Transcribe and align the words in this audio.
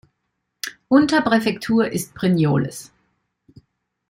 Unterpräfektur 0.89 1.85
ist 1.91 2.15
Brignoles. 2.15 2.91